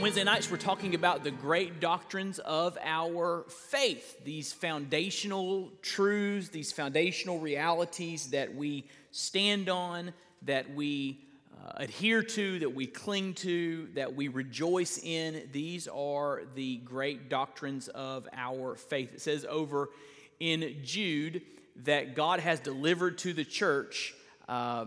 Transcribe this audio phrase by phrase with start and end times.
[0.00, 6.72] Wednesday nights, we're talking about the great doctrines of our faith, these foundational truths, these
[6.72, 11.20] foundational realities that we stand on, that we
[11.52, 15.46] uh, adhere to, that we cling to, that we rejoice in.
[15.52, 19.12] These are the great doctrines of our faith.
[19.12, 19.90] It says over
[20.38, 21.42] in Jude
[21.84, 24.14] that God has delivered to the church,
[24.48, 24.86] uh,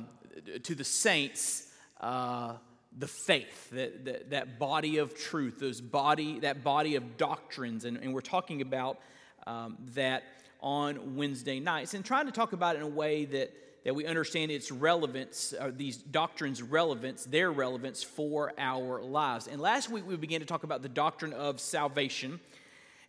[0.63, 1.67] to the saints,
[2.01, 2.53] uh,
[2.97, 7.85] the faith, that, that, that, body of truth, those body, that body of doctrines.
[7.85, 8.99] And, and we're talking about
[9.47, 10.23] um, that
[10.61, 13.51] on Wednesday nights and trying to talk about it in a way that,
[13.83, 19.47] that we understand its relevance, or these doctrines' relevance, their relevance for our lives.
[19.47, 22.39] And last week we began to talk about the doctrine of salvation.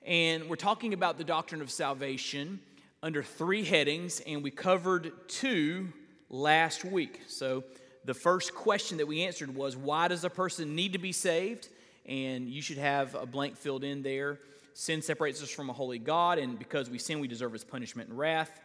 [0.04, 2.60] And we're talking about the doctrine of salvation
[3.02, 5.92] under three headings, and we covered two
[6.30, 7.20] last week.
[7.28, 7.64] So
[8.04, 11.68] the first question that we answered was why does a person need to be saved?
[12.06, 14.40] And you should have a blank filled in there.
[14.74, 18.10] Sin separates us from a holy God, and because we sin, we deserve his punishment
[18.10, 18.60] and wrath.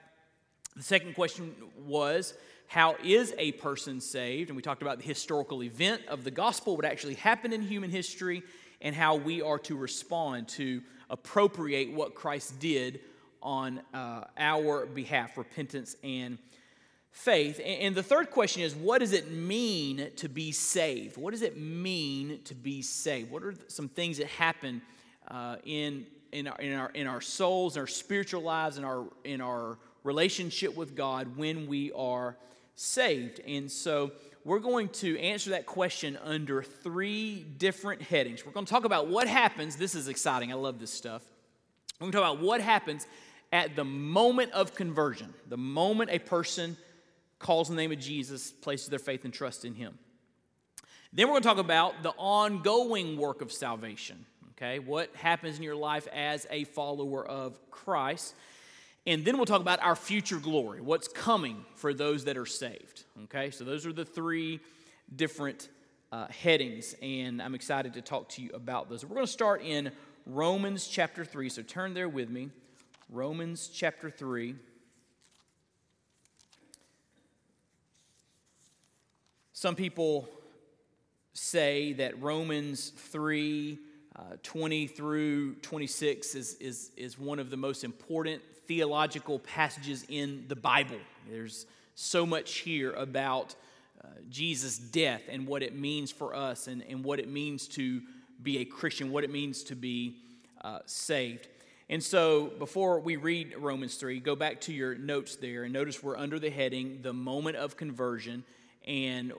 [0.75, 1.53] The second question
[1.85, 2.33] was
[2.67, 4.49] how is a person saved?
[4.49, 7.89] And we talked about the historical event of the gospel, what actually happened in human
[7.89, 8.43] history,
[8.81, 12.99] and how we are to respond to appropriate what Christ did
[13.41, 16.37] on uh, our behalf repentance and
[17.11, 17.59] faith.
[17.63, 21.17] And the third question is what does it mean to be saved?
[21.17, 23.31] What does it mean to be saved?
[23.31, 24.81] What are some things that happen
[25.27, 29.41] uh, in, in, our, in, our, in our souls, our spiritual lives, in our, in
[29.41, 32.37] our relationship with God when we are
[32.75, 33.41] saved?
[33.45, 34.11] And so
[34.45, 38.45] we're going to answer that question under three different headings.
[38.45, 39.75] We're going to talk about what happens.
[39.75, 40.51] This is exciting.
[40.51, 41.23] I love this stuff.
[41.99, 43.05] We're going to talk about what happens
[43.51, 46.77] at the moment of conversion, the moment a person
[47.39, 49.97] calls the name of Jesus, places their faith and trust in Him.
[51.11, 54.25] Then we're going to talk about the ongoing work of salvation.
[54.51, 58.35] Okay, what happens in your life as a follower of Christ.
[59.07, 63.05] And then we'll talk about our future glory, what's coming for those that are saved.
[63.23, 64.59] Okay, so those are the three
[65.15, 65.69] different
[66.11, 69.05] uh, headings, and I'm excited to talk to you about those.
[69.05, 69.91] We're going to start in
[70.25, 72.49] Romans chapter 3, so turn there with me.
[73.09, 74.55] Romans chapter 3.
[79.59, 80.29] Some people
[81.33, 83.77] say that Romans 3
[84.15, 90.45] uh, 20 through 26 is, is, is one of the most important theological passages in
[90.47, 90.95] the Bible.
[91.29, 93.53] There's so much here about
[94.01, 98.01] uh, Jesus' death and what it means for us and, and what it means to
[98.41, 100.15] be a Christian, what it means to be
[100.61, 101.49] uh, saved.
[101.89, 106.01] And so, before we read Romans 3, go back to your notes there and notice
[106.01, 108.45] we're under the heading, the moment of conversion.
[108.87, 109.33] And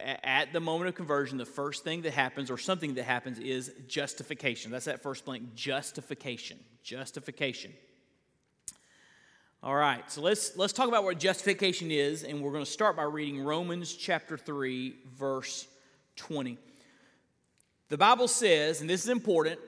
[0.00, 3.72] at the moment of conversion, the first thing that happens, or something that happens, is
[3.86, 4.70] justification.
[4.70, 6.58] That's that first blank justification.
[6.82, 7.72] Justification.
[9.62, 12.96] All right, so let's, let's talk about what justification is, and we're going to start
[12.96, 15.66] by reading Romans chapter 3, verse
[16.14, 16.56] 20.
[17.88, 19.58] The Bible says, and this is important,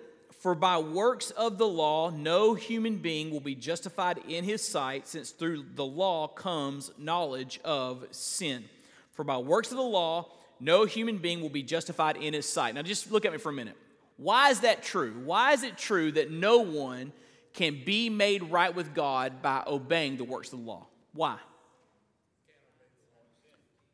[0.40, 5.08] for by works of the law, no human being will be justified in his sight,
[5.08, 8.64] since through the law comes knowledge of sin.
[9.20, 10.28] For by works of the law,
[10.60, 12.74] no human being will be justified in his sight.
[12.74, 13.76] Now, just look at me for a minute.
[14.16, 15.12] Why is that true?
[15.26, 17.12] Why is it true that no one
[17.52, 20.86] can be made right with God by obeying the works of the law?
[21.12, 21.36] Why?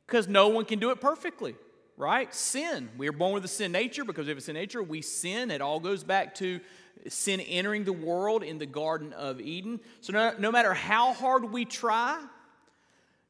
[0.06, 1.56] Because no one can do it perfectly,
[1.96, 2.32] right?
[2.32, 2.88] Sin.
[2.96, 4.80] We are born with a sin nature because of a sin nature.
[4.80, 5.50] We sin.
[5.50, 6.60] It all goes back to
[7.08, 9.80] sin entering the world in the Garden of Eden.
[10.02, 12.24] So no, no matter how hard we try,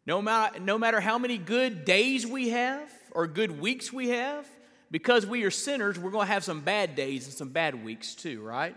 [0.07, 4.47] no matter, no matter how many good days we have or good weeks we have,
[4.91, 8.15] because we are sinners, we're going to have some bad days and some bad weeks
[8.15, 8.77] too, right?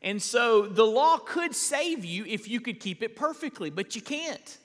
[0.00, 4.02] And so the law could save you if you could keep it perfectly, but you
[4.02, 4.58] can't,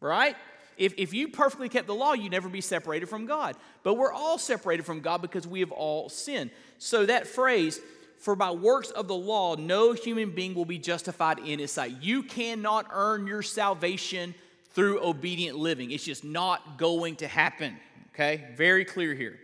[0.00, 0.36] right?
[0.78, 3.56] If, if you perfectly kept the law, you'd never be separated from God.
[3.82, 6.50] But we're all separated from God because we have all sinned.
[6.78, 7.80] So that phrase,
[8.18, 11.96] for by works of the law, no human being will be justified in his sight.
[12.00, 14.34] You cannot earn your salvation
[14.78, 15.90] through obedient living.
[15.90, 17.76] It's just not going to happen.
[18.14, 18.44] Okay?
[18.54, 19.36] Very clear here.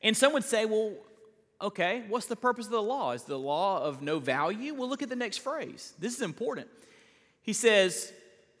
[0.00, 0.92] And some would say, well,
[1.60, 3.12] Okay, what's the purpose of the law?
[3.12, 4.74] Is the law of no value?
[4.74, 5.94] Well, look at the next phrase.
[5.96, 6.66] This is important.
[7.40, 8.12] He says,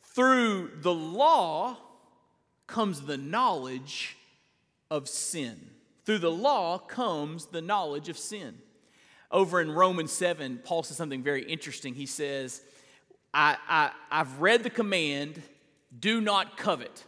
[0.04, 1.78] through the law
[2.68, 4.16] comes the knowledge
[4.88, 5.58] of sin.
[6.04, 8.58] Through the law comes the knowledge of sin.
[9.32, 11.94] Over in Romans 7, Paul says something very interesting.
[11.94, 12.62] He says,
[13.34, 15.42] I, I, I've read the command,
[15.98, 17.04] do not covet.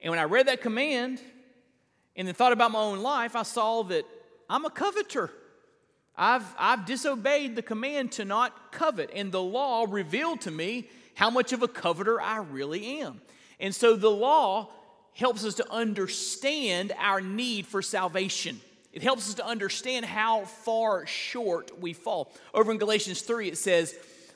[0.00, 1.20] And when I read that command
[2.16, 4.04] and then thought about my own life, I saw that
[4.48, 5.30] I'm a coveter.
[6.16, 11.30] I've, I've disobeyed the command to not covet, and the law revealed to me how
[11.30, 13.20] much of a coveter I really am.
[13.58, 14.70] And so the law
[15.14, 18.60] helps us to understand our need for salvation.
[18.92, 22.32] It helps us to understand how far short we fall.
[22.52, 23.94] Over in Galatians 3, it says,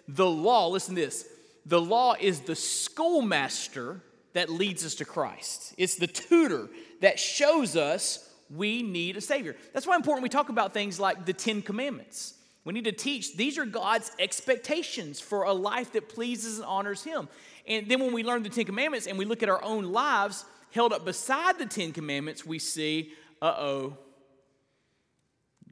[0.09, 1.26] The law, listen to this,
[1.69, 4.00] the law is the schoolmaster
[4.32, 5.75] that leads us to Christ.
[5.76, 6.69] It's the tutor
[7.03, 9.55] that shows us we need a Savior.
[9.75, 12.35] That's why important we talk about things like the Ten Commandments.
[12.65, 17.05] We need to teach these are God's expectations for a life that pleases and honors
[17.05, 17.29] Him.
[17.67, 20.44] And then when we learn the Ten Commandments and we look at our own lives
[20.70, 23.12] held up beside the Ten Commandments, we see,
[23.43, 23.99] uh oh,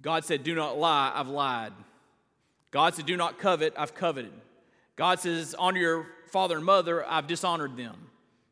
[0.02, 1.72] God said, Do not lie, I've lied.
[2.70, 4.32] God said, Do not covet, I've coveted.
[4.96, 7.96] God says, Honor your father and mother, I've dishonored them.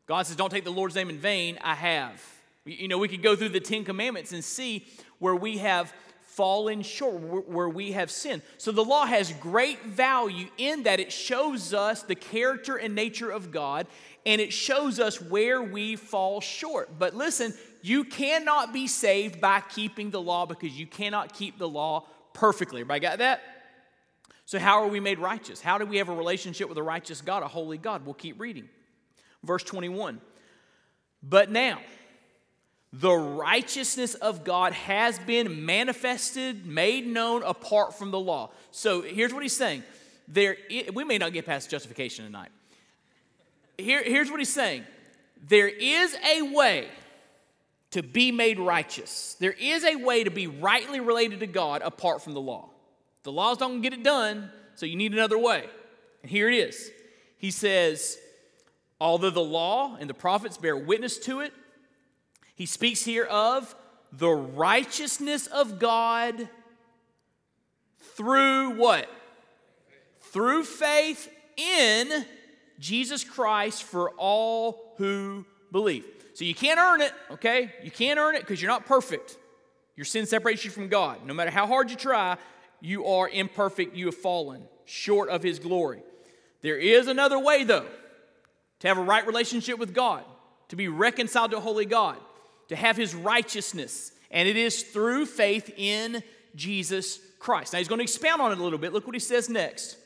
[0.07, 2.23] God says, Don't take the Lord's name in vain, I have.
[2.65, 4.85] You know, we could go through the Ten Commandments and see
[5.19, 5.93] where we have
[6.35, 8.41] fallen short, where we have sinned.
[8.57, 13.29] So the law has great value in that it shows us the character and nature
[13.29, 13.87] of God
[14.25, 16.89] and it shows us where we fall short.
[16.99, 21.69] But listen, you cannot be saved by keeping the law because you cannot keep the
[21.69, 22.81] law perfectly.
[22.81, 23.41] Everybody got that?
[24.45, 25.59] So, how are we made righteous?
[25.59, 28.05] How do we have a relationship with a righteous God, a holy God?
[28.05, 28.69] We'll keep reading.
[29.43, 30.21] Verse 21.
[31.23, 31.79] But now,
[32.93, 38.51] the righteousness of God has been manifested, made known apart from the law.
[38.71, 39.83] So here's what he's saying.
[40.27, 40.57] There,
[40.93, 42.49] we may not get past justification tonight.
[43.77, 44.85] Here, here's what he's saying.
[45.47, 46.87] There is a way
[47.91, 49.35] to be made righteous.
[49.39, 52.69] There is a way to be rightly related to God apart from the law.
[53.25, 55.65] The laws don't get it done, so you need another way.
[56.21, 56.91] And here it is.
[57.39, 58.19] He says,
[59.01, 61.51] although the law and the prophets bear witness to it,
[62.53, 63.75] he speaks here of
[64.13, 66.47] the righteousness of God
[68.15, 69.09] through what?
[70.21, 72.25] Through faith in
[72.77, 76.05] Jesus Christ for all who believe.
[76.35, 77.73] So you can't earn it, okay?
[77.83, 79.35] You can't earn it because you're not perfect.
[79.95, 81.25] Your sin separates you from God.
[81.25, 82.37] No matter how hard you try,
[82.85, 83.95] you are imperfect.
[83.95, 86.03] You have fallen short of His glory.
[86.61, 87.87] There is another way, though,
[88.79, 90.23] to have a right relationship with God,
[90.69, 92.17] to be reconciled to holy God
[92.69, 96.23] to have his righteousness, and it is through faith in
[96.55, 97.73] Jesus Christ.
[97.73, 98.93] Now he's going to expound on it a little bit.
[98.93, 99.97] Look what he says next.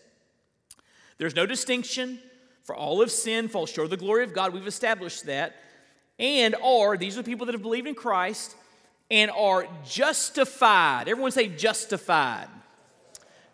[1.17, 2.19] There's no distinction,
[2.63, 4.53] for all of sin falls short of the glory of God.
[4.53, 5.55] We've established that.
[6.17, 8.55] And are, these are the people that have believed in Christ
[9.09, 11.07] and are justified.
[11.07, 12.47] Everyone say justified.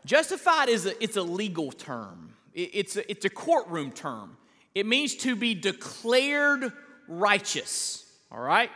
[0.05, 2.33] Justified is a, it's a legal term.
[2.53, 4.37] it's, a, it's a courtroom term.
[4.73, 6.71] It means to be declared
[7.07, 8.05] righteous.
[8.31, 8.69] All right?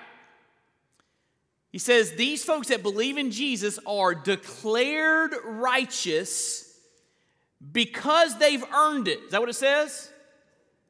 [1.71, 6.65] He says these folks that believe in Jesus are declared righteous
[7.71, 9.19] because they've earned it.
[9.25, 10.09] Is that what it says?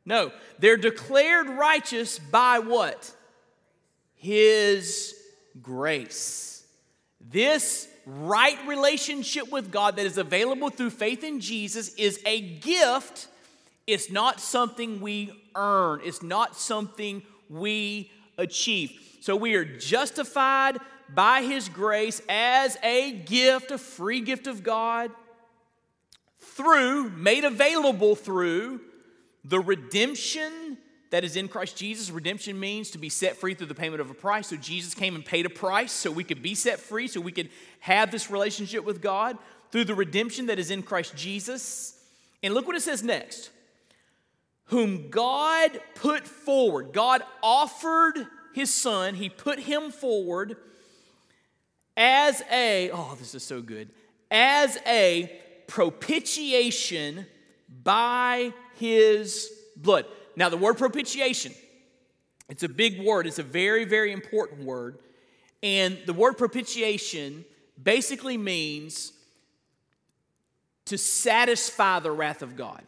[0.06, 0.32] No.
[0.60, 3.12] They're declared righteous by what?
[4.16, 5.16] His
[5.62, 6.64] grace.
[7.20, 13.28] This right relationship with God that is available through faith in Jesus is a gift.
[13.86, 19.00] It's not something we earn, it's not something we achieve.
[19.22, 20.78] So we are justified
[21.14, 25.12] by His grace as a gift, a free gift of God,
[26.40, 28.82] through, made available through
[29.44, 30.78] the redemption
[31.12, 32.12] that is in Christ Jesus.
[32.12, 34.48] Redemption means to be set free through the payment of a price.
[34.48, 37.32] So Jesus came and paid a price so we could be set free, so we
[37.32, 37.50] could
[37.80, 39.38] have this relationship with God
[39.72, 41.96] through the redemption that is in Christ Jesus.
[42.44, 43.52] And look what it says next
[44.66, 46.94] whom God put forward.
[46.94, 50.58] God offered his son, he put him forward
[51.98, 53.90] as a, oh, this is so good,
[54.30, 57.26] as a propitiation
[57.84, 60.06] by his blood.
[60.36, 61.54] Now, the word propitiation,
[62.50, 65.00] it's a big word, it's a very, very important word.
[65.62, 67.46] And the word propitiation
[67.82, 69.14] basically means
[70.86, 72.82] to satisfy the wrath of God.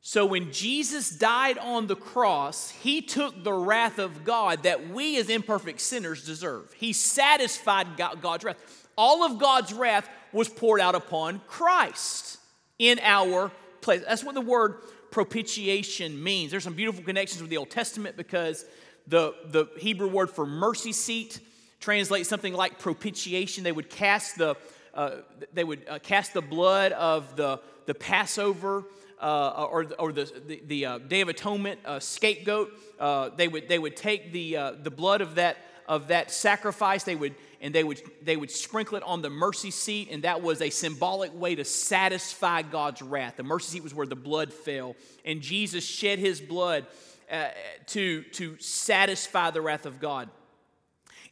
[0.00, 5.18] So when Jesus died on the cross, he took the wrath of God that we
[5.18, 6.72] as imperfect sinners deserve.
[6.72, 8.88] He satisfied God's wrath.
[8.96, 12.38] All of God's wrath was poured out upon Christ
[12.78, 14.02] in our place.
[14.06, 14.76] That's what the word
[15.10, 16.50] propitiation means.
[16.50, 18.64] There's some beautiful connections with the Old Testament because
[19.06, 21.40] the, the Hebrew word for mercy seat
[21.80, 23.64] translates something like propitiation.
[23.64, 24.56] They would cast the,
[24.94, 25.16] uh,
[25.52, 28.84] they would uh, cast the blood of the, the Passover
[29.20, 32.72] uh, or, or the, the, the uh, Day of Atonement uh, scapegoat.
[33.00, 37.16] Uh, they, would, they would take the, the blood of that, of that sacrifice they
[37.16, 40.62] would, and they would, they would sprinkle it on the mercy seat, and that was
[40.62, 43.36] a symbolic way to satisfy God's wrath.
[43.36, 46.86] The mercy seat was where the blood fell, and Jesus shed his blood
[47.30, 47.48] uh,
[47.86, 50.28] to, to satisfy the wrath of God.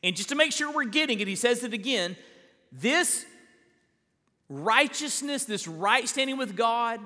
[0.03, 2.17] And just to make sure we're getting it, he says it again
[2.73, 3.25] this
[4.49, 7.01] righteousness, this right standing with God,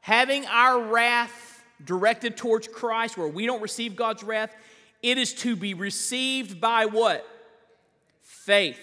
[0.00, 4.54] having our wrath directed towards Christ, where we don't receive God's wrath,
[5.02, 7.26] it is to be received by what?
[8.46, 8.78] Faith.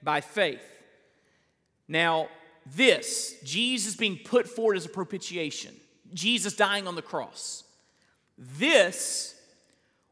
[0.00, 0.62] By faith.
[1.88, 2.28] Now,
[2.76, 5.74] this, Jesus being put forward as a propitiation,
[6.14, 7.64] Jesus dying on the cross,
[8.38, 9.34] this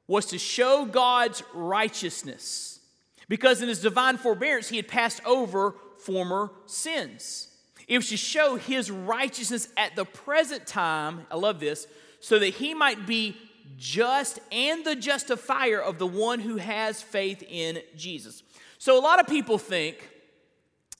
[0.08, 2.80] was to show God's righteousness
[3.28, 7.48] because in his divine forbearance he had passed over former sins.
[7.86, 11.86] It was to show his righteousness at the present time, I love this,
[12.18, 13.36] so that he might be
[13.76, 18.42] just and the justifier of the one who has faith in Jesus.
[18.86, 20.08] So a lot of people think,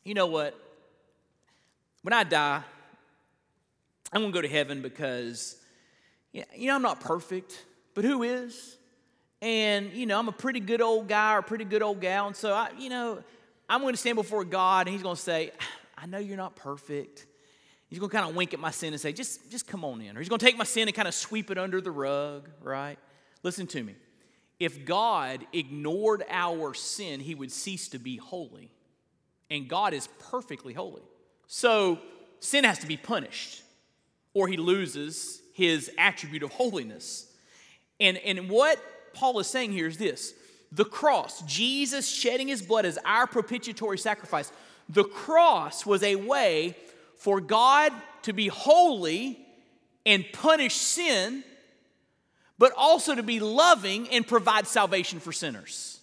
[0.02, 0.59] you know what?
[2.02, 2.61] When I die,
[4.12, 5.55] I'm going to go to heaven because,
[6.33, 7.64] you know, I'm not perfect,
[7.95, 8.76] but who is?
[9.40, 12.26] And, you know, I'm a pretty good old guy or pretty good old gal.
[12.26, 13.23] And so, I, you know,
[13.69, 15.52] I'm going to stand before God and He's going to say,
[15.97, 17.25] I know you're not perfect.
[17.88, 20.00] He's going to kind of wink at my sin and say, just, just come on
[20.00, 20.16] in.
[20.16, 22.49] Or he's going to take my sin and kind of sweep it under the rug,
[22.61, 22.99] right?
[23.45, 23.95] Listen to me.
[24.59, 28.71] If God ignored our sin, he would cease to be holy.
[29.51, 31.03] And God is perfectly holy.
[31.47, 31.99] So
[32.41, 33.63] sin has to be punished,
[34.35, 37.33] or he loses his attribute of holiness.
[38.01, 38.79] And, and what
[39.15, 40.35] Paul is saying here is this
[40.73, 44.51] the cross, Jesus shedding his blood as our propitiatory sacrifice,
[44.89, 46.77] the cross was a way
[47.17, 49.39] for God to be holy
[50.05, 51.45] and punish sin,
[52.59, 56.01] but also to be loving and provide salvation for sinners.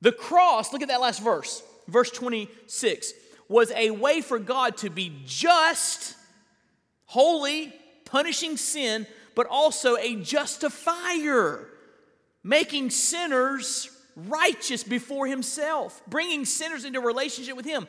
[0.00, 3.12] The cross, look at that last verse, verse 26,
[3.48, 6.14] was a way for God to be just,
[7.06, 7.72] holy,
[8.04, 11.68] punishing sin, but also a justifier,
[12.42, 17.86] making sinners righteous before himself, bringing sinners into relationship with him,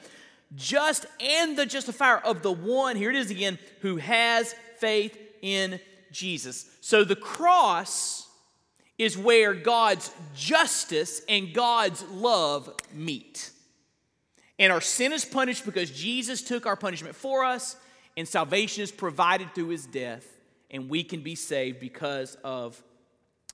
[0.56, 5.80] just and the justifier of the one, here it is again, who has faith in
[6.18, 6.66] Jesus.
[6.82, 8.28] So the cross
[8.98, 13.52] is where God's justice and God's love meet.
[14.58, 17.76] And our sin is punished because Jesus took our punishment for us,
[18.18, 20.26] and salvation is provided through his death,
[20.72, 22.82] and we can be saved because of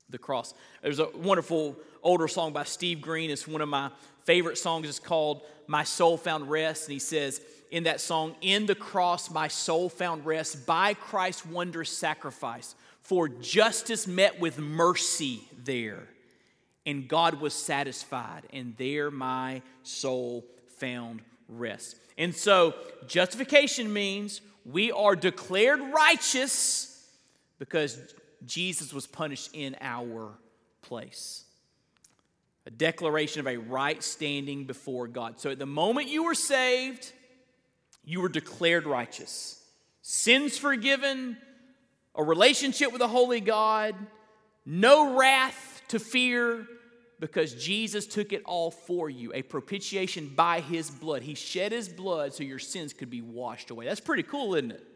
[0.09, 0.53] the cross.
[0.81, 3.29] There's a wonderful older song by Steve Green.
[3.29, 3.91] It's one of my
[4.23, 4.87] favorite songs.
[4.87, 6.85] It's called My Soul Found Rest.
[6.85, 7.41] And he says
[7.73, 12.75] in that song, In the cross, my soul found rest by Christ's wondrous sacrifice.
[13.01, 16.07] For justice met with mercy there,
[16.85, 20.45] and God was satisfied, and there my soul
[20.77, 21.97] found rest.
[22.15, 22.75] And so,
[23.07, 27.09] justification means we are declared righteous
[27.57, 27.99] because
[28.45, 30.31] Jesus was punished in our
[30.83, 31.43] place.
[32.67, 35.39] A declaration of a right standing before God.
[35.39, 37.11] So at the moment you were saved,
[38.03, 39.61] you were declared righteous.
[40.01, 41.37] Sins forgiven,
[42.15, 43.95] a relationship with the holy God,
[44.65, 46.67] no wrath to fear
[47.19, 51.21] because Jesus took it all for you, a propitiation by his blood.
[51.21, 53.85] He shed his blood so your sins could be washed away.
[53.85, 54.87] That's pretty cool, isn't it?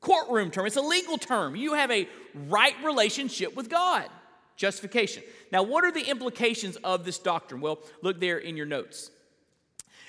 [0.00, 1.56] courtroom term, it's a legal term.
[1.56, 2.08] You have a
[2.48, 4.08] right relationship with God.
[4.56, 5.22] Justification.
[5.52, 7.60] Now, what are the implications of this doctrine?
[7.60, 9.10] Well, look there in your notes.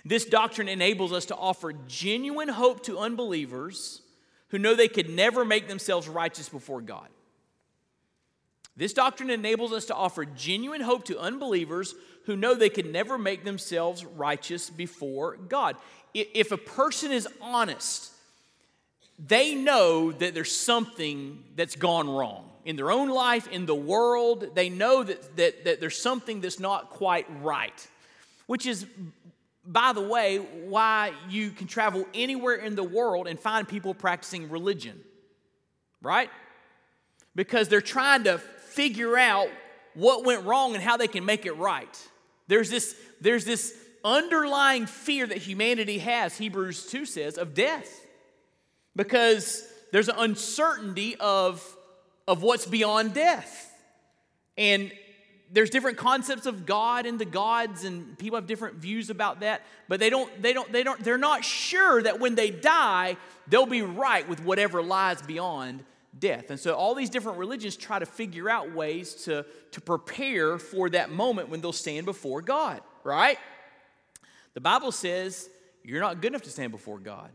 [0.10, 4.02] This doctrine enables us to offer genuine hope to unbelievers
[4.48, 7.08] who know they could never make themselves righteous before God.
[8.76, 11.94] This doctrine enables us to offer genuine hope to unbelievers
[12.26, 15.76] who know they could never make themselves righteous before God.
[16.16, 18.12] If a person is honest
[19.20, 24.56] they know that there's something that's gone wrong in their own life, in the world.
[24.56, 27.88] They know that, that, that there's something that's not quite right,
[28.48, 28.86] which is,
[29.72, 34.50] by the way, why you can travel anywhere in the world and find people practicing
[34.50, 35.00] religion,
[36.02, 36.30] right?
[37.40, 39.48] because they're trying to figure out
[39.94, 42.08] what went wrong and how they can make it right.
[42.48, 43.74] There's this, there's this
[44.04, 48.06] underlying fear that humanity has, Hebrews 2 says, of death.
[48.94, 51.64] Because there's an uncertainty of,
[52.28, 53.74] of what's beyond death.
[54.58, 54.92] And
[55.52, 59.66] there's different concepts of God and the gods, and people have different views about that.
[59.88, 63.66] But they don't, they don't, they don't, they're not sure that when they die, they'll
[63.66, 65.84] be right with whatever lies beyond
[66.18, 66.50] death.
[66.50, 70.90] And so all these different religions try to figure out ways to, to prepare for
[70.92, 73.38] that moment when they'll stand before God, right?
[74.54, 75.50] The Bible says
[75.84, 77.30] you're not good enough to stand before God.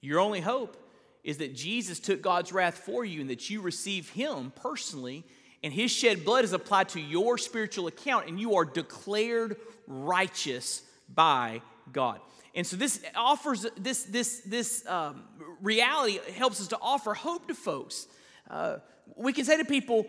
[0.00, 0.76] Your only hope
[1.24, 5.24] is that Jesus took God's wrath for you and that you receive Him personally,
[5.66, 9.56] and His shed blood is applied to your spiritual account, and you are declared
[9.88, 10.80] righteous
[11.12, 11.60] by
[11.92, 12.20] God.
[12.54, 15.24] And so this offers this this this um,
[15.60, 18.06] reality helps us to offer hope to folks.
[18.48, 18.76] Uh,
[19.16, 20.06] we can say to people,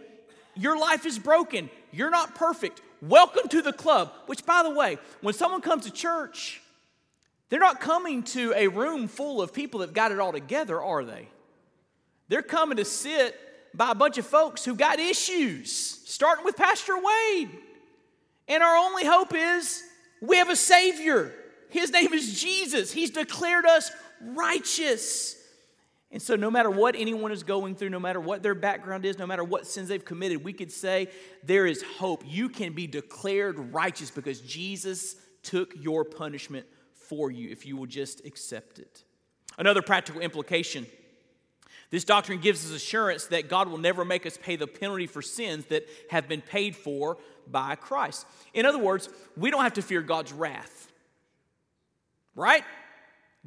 [0.54, 1.72] "Your life is broken.
[1.92, 2.80] You're not perfect.
[3.02, 6.62] Welcome to the club." Which, by the way, when someone comes to church,
[7.50, 11.04] they're not coming to a room full of people that got it all together, are
[11.04, 11.30] they?
[12.28, 13.36] They're coming to sit
[13.77, 17.51] by a bunch of folks who got issues, starting with Pastor Wade.
[18.48, 19.84] And our only hope is
[20.19, 21.31] we have a Savior.
[21.69, 22.91] His name is Jesus.
[22.91, 23.91] He's declared us
[24.22, 25.36] righteous.
[26.12, 29.19] And so, no matter what anyone is going through, no matter what their background is,
[29.19, 31.10] no matter what sins they've committed, we could say
[31.43, 32.24] there is hope.
[32.25, 37.86] You can be declared righteous because Jesus took your punishment for you if you will
[37.86, 39.03] just accept it.
[39.57, 40.88] Another practical implication
[41.89, 45.22] this doctrine gives us assurance that God will never make us pay the penalty for
[45.22, 47.17] sins that have been paid for
[47.50, 48.25] by Christ.
[48.53, 50.91] In other words, we don't have to fear God's wrath.
[52.36, 52.63] Right?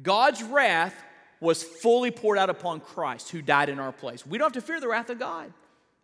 [0.01, 0.95] God's wrath
[1.39, 4.25] was fully poured out upon Christ who died in our place.
[4.25, 5.53] We don't have to fear the wrath of God.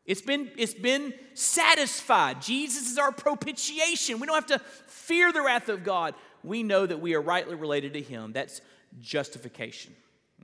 [0.06, 2.42] It's been, it's been satisfied.
[2.42, 4.20] Jesus is our propitiation.
[4.20, 7.56] We don't have to fear the wrath of God we know that we are rightly
[7.56, 8.32] related to Him.
[8.32, 8.62] That's
[9.00, 9.96] justification.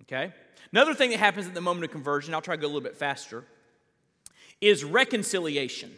[0.02, 0.34] Okay?
[0.72, 2.82] Another thing that happens at the moment of conversion, I'll try to go a little
[2.82, 3.46] bit faster,
[4.60, 5.92] is reconciliation.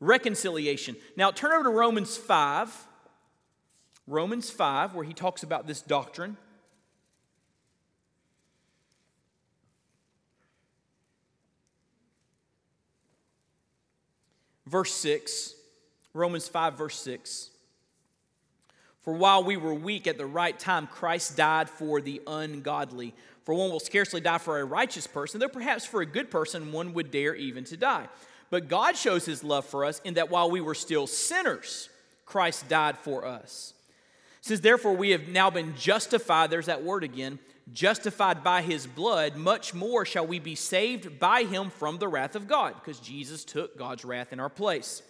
[0.00, 0.96] Reconciliation.
[1.16, 2.88] Now, turn over to Romans 5.
[4.06, 6.36] Romans 5, where he talks about this doctrine.
[14.66, 15.54] Verse 6.
[16.14, 17.51] Romans 5, verse 6.
[19.02, 23.14] For while we were weak at the right time, Christ died for the ungodly.
[23.44, 26.70] For one will scarcely die for a righteous person, though perhaps for a good person
[26.70, 28.06] one would dare even to die.
[28.50, 31.88] But God shows his love for us in that while we were still sinners,
[32.26, 33.74] Christ died for us.
[34.40, 37.40] Since therefore we have now been justified, there's that word again,
[37.72, 42.36] justified by his blood, much more shall we be saved by him from the wrath
[42.36, 45.02] of God, because Jesus took God's wrath in our place.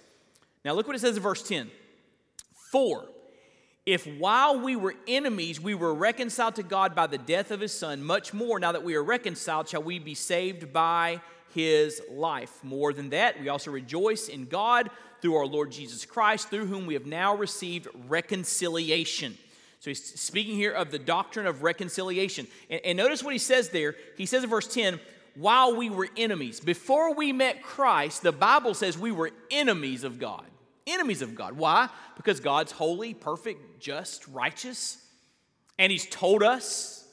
[0.65, 1.71] Now look what it says in verse 10.
[2.71, 3.07] For
[3.85, 7.73] if while we were enemies, we were reconciled to God by the death of his
[7.73, 11.21] Son, much more now that we are reconciled, shall we be saved by
[11.53, 12.63] his life.
[12.63, 14.89] More than that, we also rejoice in God
[15.21, 19.37] through our Lord Jesus Christ, through whom we have now received reconciliation.
[19.81, 22.47] So he's speaking here of the doctrine of reconciliation.
[22.71, 23.97] And, and notice what he says there.
[24.17, 25.01] He says in verse 10,
[25.35, 26.61] while we were enemies.
[26.61, 30.45] Before we met Christ, the Bible says we were enemies of God
[30.87, 31.57] enemies of God.
[31.57, 31.89] Why?
[32.17, 34.99] Because God's holy, perfect, just, righteous.
[35.79, 37.07] And He's told us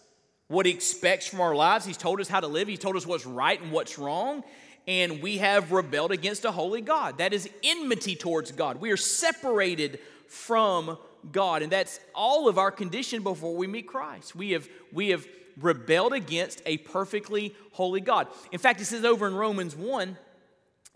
[0.47, 1.85] what He expects from our lives.
[1.85, 2.67] He's told us how to live.
[2.67, 4.43] He's told us what's right and what's wrong.
[4.87, 7.19] And we have rebelled against a holy God.
[7.19, 8.81] That is enmity towards God.
[8.81, 10.97] We are separated from
[11.31, 11.61] God.
[11.61, 14.35] And that's all of our condition before we meet Christ.
[14.35, 15.27] We have, we have
[15.59, 18.27] rebelled against a perfectly holy God.
[18.51, 20.17] In fact, it says over in Romans 1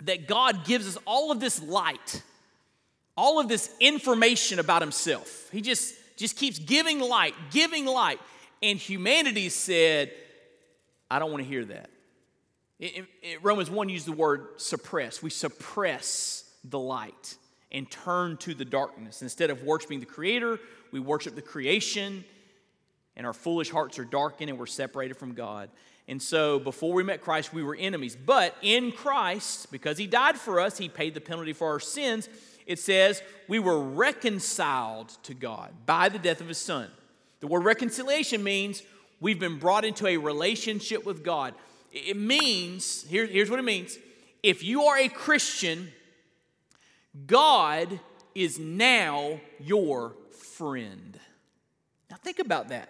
[0.03, 2.23] that God gives us all of this light
[3.15, 5.49] all of this information about himself.
[5.52, 8.19] He just, just keeps giving light, giving light.
[8.62, 10.12] And humanity said,
[11.12, 11.89] I don't want to hear that.
[12.80, 15.21] It, it, Romans 1 used the word suppress.
[15.21, 17.36] We suppress the light
[17.71, 19.21] and turn to the darkness.
[19.21, 20.60] Instead of worshiping the Creator,
[20.91, 22.23] we worship the creation,
[23.15, 25.69] and our foolish hearts are darkened and we're separated from God.
[26.08, 28.15] And so before we met Christ, we were enemies.
[28.15, 32.28] But in Christ, because He died for us, He paid the penalty for our sins
[32.65, 36.89] it says, We were reconciled to God by the death of his son.
[37.39, 38.84] The word reconciliation means
[39.19, 41.54] we've been brought into a relationship with God.
[41.91, 43.97] It means, here, here's what it means
[44.41, 45.91] if you are a Christian,
[47.26, 47.99] God
[48.36, 51.19] is now your friend.
[52.10, 52.89] Now, think about that.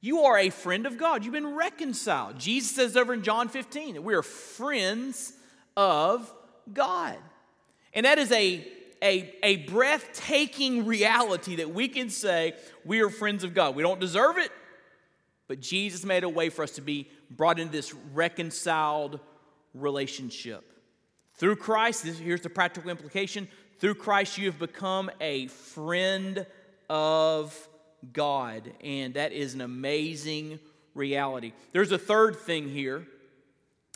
[0.00, 1.24] You are a friend of God.
[1.24, 2.38] You've been reconciled.
[2.38, 5.32] Jesus says over in John 15 that we are friends
[5.76, 6.30] of
[6.72, 7.16] God.
[7.94, 8.66] And that is a,
[9.04, 13.76] a, a breathtaking reality that we can say we are friends of God.
[13.76, 14.50] We don't deserve it,
[15.46, 19.20] but Jesus made a way for us to be brought into this reconciled
[19.74, 20.64] relationship.
[21.34, 26.46] Through Christ, this, here's the practical implication through Christ, you have become a friend
[26.88, 27.68] of
[28.12, 28.72] God.
[28.82, 30.60] And that is an amazing
[30.94, 31.52] reality.
[31.72, 33.06] There's a third thing here,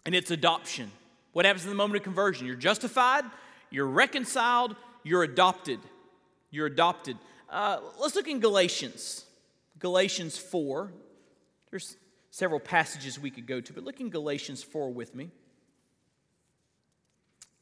[0.05, 0.91] and it's adoption.
[1.33, 2.47] What happens in the moment of conversion?
[2.47, 3.25] You're justified,
[3.71, 5.81] you're reconciled, you're adopted.
[6.51, 7.17] You're adopted.
[7.51, 9.25] Uh, let's look in Galatians.
[9.79, 10.93] Galatians 4.
[11.71, 11.97] There's
[12.31, 15.31] several passages we could go to, but look in Galatians 4 with me.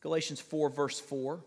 [0.01, 1.41] Galatians 4, verse 4.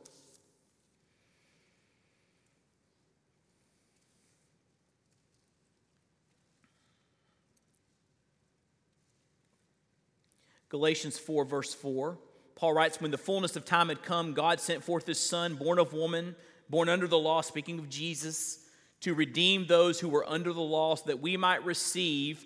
[10.69, 12.17] Galatians 4, verse 4.
[12.59, 15.79] Paul writes, When the fullness of time had come, God sent forth his Son, born
[15.79, 16.35] of woman,
[16.69, 18.59] born under the law, speaking of Jesus,
[18.99, 22.43] to redeem those who were under the law, so that we might receive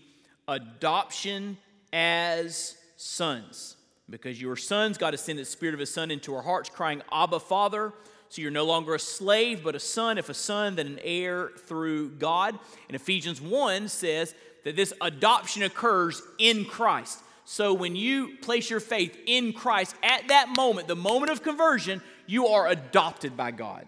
[0.48, 1.58] adoption
[1.92, 3.76] as sons.
[4.08, 6.70] Because you are sons, God has sent the Spirit of His Son into our hearts,
[6.70, 7.92] crying, Abba, Father.
[8.30, 10.18] So you're no longer a slave, but a son.
[10.18, 12.58] If a son, then an heir through God.
[12.88, 17.20] And Ephesians 1 says that this adoption occurs in Christ.
[17.46, 22.02] So when you place your faith in Christ, at that moment, the moment of conversion,
[22.26, 23.86] you are adopted by God.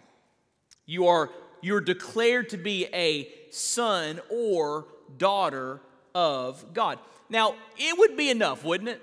[0.86, 1.30] You are
[1.62, 4.86] you're declared to be a son or
[5.18, 5.82] daughter
[6.14, 7.00] of God.
[7.28, 9.02] Now, it would be enough, wouldn't it?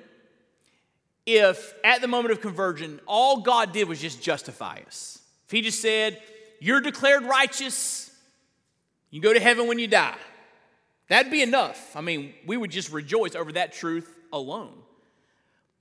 [1.26, 5.20] If at the moment of conversion, all God did was just justify us.
[5.46, 6.20] If He just said,
[6.60, 8.10] You're declared righteous,
[9.10, 10.16] you go to heaven when you die.
[11.08, 11.96] That'd be enough.
[11.96, 14.74] I mean, we would just rejoice over that truth alone.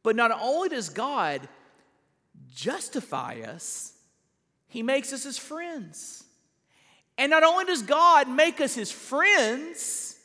[0.03, 1.47] But not only does God
[2.53, 3.93] justify us,
[4.67, 6.23] He makes us His friends.
[7.17, 10.17] And not only does God make us His friends,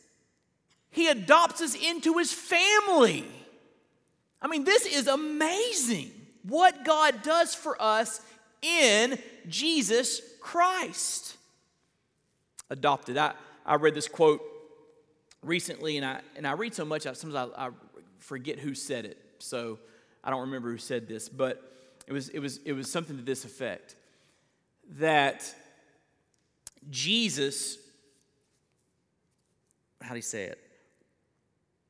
[0.91, 3.27] He adopts us into His family.
[4.41, 6.11] I mean, this is amazing
[6.43, 8.21] what God does for us
[8.63, 11.37] in Jesus Christ.
[12.71, 13.19] Adopted.
[13.19, 13.33] I,
[13.65, 14.41] I read this quote
[15.43, 17.71] recently, and I, and I read so much, sometimes I, I
[18.27, 19.79] forget who said it, so
[20.25, 21.63] I don't remember who said this, but
[22.09, 23.95] it was, it was, it was something to this effect
[24.99, 25.55] that
[26.91, 27.79] Jesus,
[30.03, 30.59] how do you say it?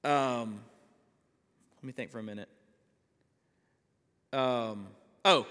[0.08, 0.60] Um,
[1.78, 2.48] let me think for a minute.
[4.34, 4.88] Um,
[5.24, 5.46] oh,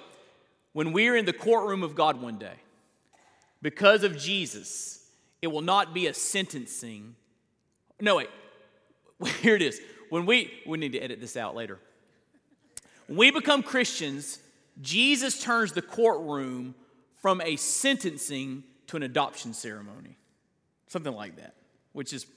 [0.73, 2.55] when we're in the courtroom of God one day,
[3.63, 5.03] because of Jesus,
[5.41, 7.15] it will not be a sentencing.
[7.99, 8.29] No, wait.
[9.41, 9.81] Here it is
[10.15, 11.77] when we, we need to edit this out later.
[13.07, 14.39] When we become Christians,
[14.81, 16.73] Jesus turns the courtroom
[17.21, 20.15] from a sentencing to an adoption ceremony.
[20.87, 21.53] Something like that,
[21.91, 22.27] which is,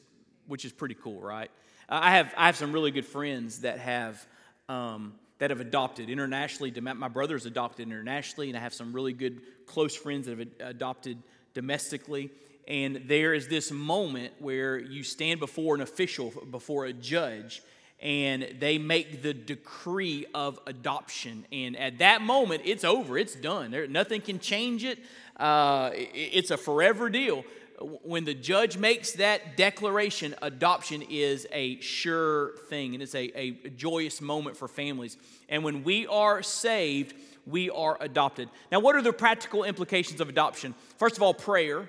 [0.49, 1.53] which is pretty cool, right?
[1.89, 4.27] I have, I have some really good friends that have,
[4.69, 6.73] um, that have adopted internationally.
[6.81, 11.23] My brother's adopted internationally, and I have some really good close friends that have adopted
[11.55, 12.31] domestically.
[12.69, 17.63] And there is this moment where you stand before an official, before a judge,
[18.01, 21.47] and they make the decree of adoption.
[21.51, 23.71] And at that moment, it's over, it's done.
[23.71, 24.99] There, nothing can change it.
[25.39, 26.11] Uh, it.
[26.15, 27.43] It's a forever deal.
[27.81, 33.53] When the judge makes that declaration, adoption is a sure thing, and it's a, a
[33.71, 35.17] joyous moment for families.
[35.49, 37.15] And when we are saved,
[37.47, 38.51] we are adopted.
[38.71, 40.75] Now, what are the practical implications of adoption?
[40.99, 41.89] First of all, prayer.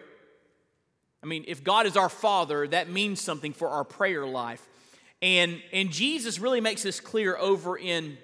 [1.21, 4.65] I mean, if God is our Father, that means something for our prayer life.
[5.21, 8.17] And, and Jesus really makes this clear over in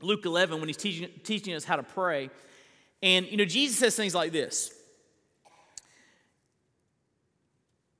[0.00, 2.30] Luke 11 when he's teaching, teaching us how to pray.
[3.02, 4.72] And, you know, Jesus says things like this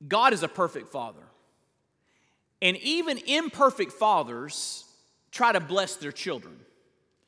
[0.06, 1.22] God is a perfect Father.
[2.60, 4.84] And even imperfect fathers
[5.30, 6.58] try to bless their children.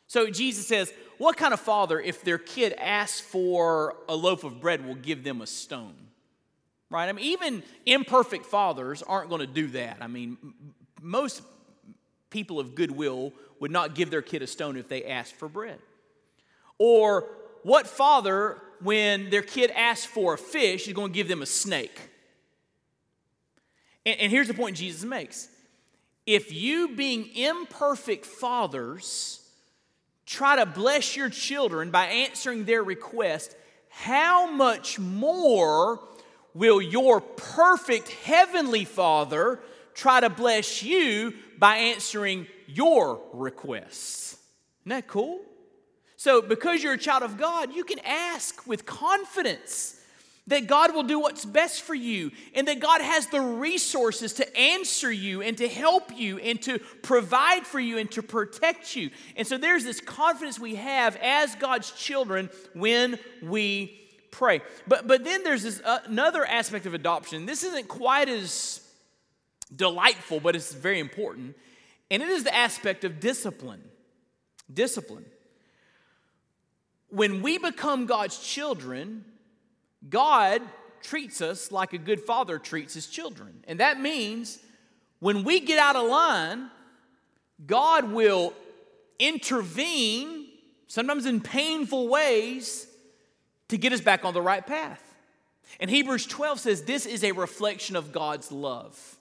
[0.07, 4.61] So Jesus says, What kind of father, if their kid asks for a loaf of
[4.61, 5.95] bread, will give them a stone?
[6.91, 7.09] Right?
[7.09, 9.99] I mean, even imperfect fathers aren't going to do that.
[10.01, 10.37] I mean,
[11.01, 11.43] most
[12.29, 15.79] people of goodwill would not give their kid a stone if they asked for bread.
[16.79, 17.29] Or
[17.63, 21.47] what father, when their kid asks for a fish, is going to give them a
[21.47, 21.99] snake?
[24.05, 25.49] And, and here's the point Jesus makes
[26.27, 29.41] if you, being imperfect fathers,
[30.27, 33.57] try to bless your children by answering their request,
[33.89, 36.01] how much more
[36.55, 39.61] will your perfect heavenly Father
[39.95, 44.37] try to bless you by answering your requests?
[44.83, 45.41] Isn't that cool?
[46.17, 50.01] So, because you're a child of God, you can ask with confidence
[50.47, 54.57] that God will do what's best for you and that God has the resources to
[54.59, 59.11] answer you and to help you and to provide for you and to protect you.
[59.37, 64.00] And so there's this confidence we have as God's children when we
[64.31, 64.61] pray.
[64.87, 67.47] But but then there's this uh, another aspect of adoption.
[67.47, 68.81] This isn't quite as
[69.75, 71.57] delightful, but it's very important.
[72.11, 73.83] And it is the aspect of discipline.
[74.73, 75.25] Discipline.
[77.09, 79.25] When we become God's children,
[80.09, 80.63] God
[81.03, 83.65] treats us like a good father treats his children.
[83.67, 84.59] And that means
[85.19, 86.71] when we get out of line,
[87.67, 88.55] God will
[89.19, 90.47] intervene,
[90.87, 92.87] sometimes in painful ways,
[93.71, 95.03] to get us back on the right path.
[95.79, 99.19] And Hebrews 12 says this is a reflection of God's love.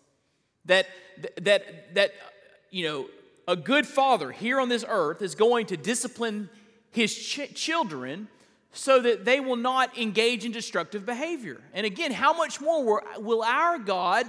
[0.65, 0.88] That,
[1.41, 2.12] that, that,
[2.69, 3.05] you know,
[3.47, 6.49] a good father here on this earth is going to discipline
[6.91, 8.27] his ch- children
[8.71, 11.59] so that they will not engage in destructive behavior.
[11.73, 14.27] And again, how much more will our God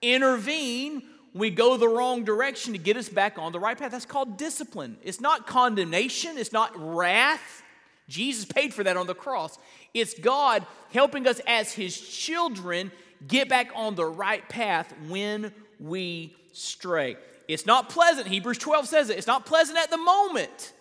[0.00, 3.90] intervene we go the wrong direction to get us back on the right path?
[3.90, 4.96] That's called discipline.
[5.02, 7.63] It's not condemnation, it's not wrath.
[8.08, 9.58] Jesus paid for that on the cross.
[9.92, 12.92] It's God helping us as His children
[13.26, 17.16] get back on the right path when we stray.
[17.48, 18.26] It's not pleasant.
[18.26, 19.18] Hebrews 12 says it.
[19.18, 20.72] It's not pleasant at the moment,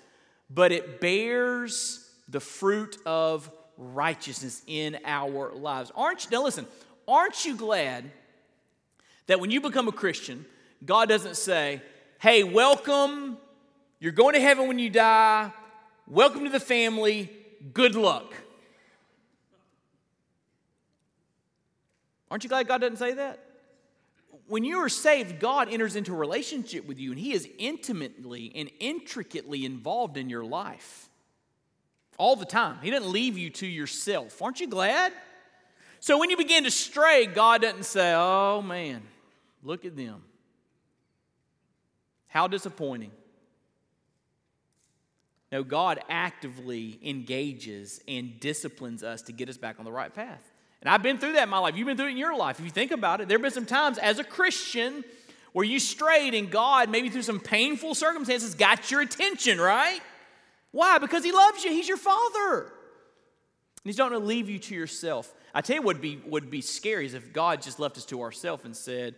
[0.49, 5.91] but it bears the fruit of righteousness in our lives.
[5.95, 6.67] Aren't you, now listen,
[7.07, 8.09] aren't you glad
[9.27, 10.45] that when you become a Christian,
[10.86, 11.81] God doesn't say,
[12.19, 13.38] hey, welcome,
[13.99, 15.51] you're going to heaven when you die,
[16.07, 17.29] welcome to the family,
[17.73, 18.33] good luck.
[22.29, 23.45] Aren't you glad God doesn't say that?
[24.47, 28.51] When you are saved, God enters into a relationship with you and He is intimately
[28.55, 31.09] and intricately involved in your life
[32.17, 32.79] all the time.
[32.81, 34.41] He doesn't leave you to yourself.
[34.41, 35.13] Aren't you glad?
[35.99, 39.03] So when you begin to stray, God doesn't say, oh man,
[39.63, 40.23] look at them.
[42.27, 43.11] How disappointing.
[45.53, 50.41] No, God actively engages and disciplines us to get us back on the right path.
[50.81, 51.77] And I've been through that in my life.
[51.77, 52.57] You've been through it in your life.
[52.57, 55.03] If you think about it, there have been some times as a Christian
[55.51, 59.99] where you strayed and God, maybe through some painful circumstances, got your attention, right?
[60.71, 60.97] Why?
[60.97, 61.69] Because He loves you.
[61.69, 62.61] He's your Father.
[62.63, 62.71] And
[63.83, 65.31] He's not going to leave you to yourself.
[65.53, 68.05] I tell you what would be, would be scary is if God just left us
[68.05, 69.13] to ourselves and said,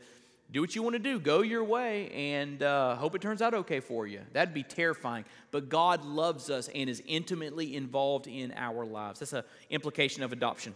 [0.52, 3.54] do what you want to do, go your way, and uh, hope it turns out
[3.54, 4.22] okay for you.
[4.34, 5.26] That'd be terrifying.
[5.52, 9.20] But God loves us and is intimately involved in our lives.
[9.20, 10.76] That's an implication of adoption.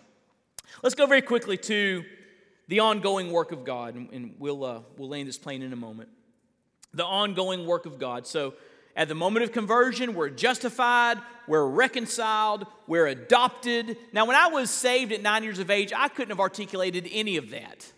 [0.81, 2.03] Let's go very quickly to
[2.67, 6.09] the ongoing work of God, and we'll, uh, we'll land this plane in a moment.
[6.93, 8.25] The ongoing work of God.
[8.25, 8.55] So,
[8.95, 13.95] at the moment of conversion, we're justified, we're reconciled, we're adopted.
[14.11, 17.37] Now, when I was saved at nine years of age, I couldn't have articulated any
[17.37, 17.93] of that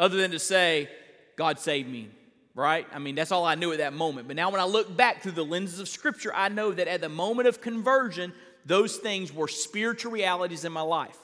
[0.00, 0.88] other than to say,
[1.36, 2.08] God saved me,
[2.54, 2.86] right?
[2.92, 4.26] I mean, that's all I knew at that moment.
[4.26, 7.02] But now, when I look back through the lenses of Scripture, I know that at
[7.02, 8.32] the moment of conversion,
[8.64, 11.18] those things were spiritual realities in my life.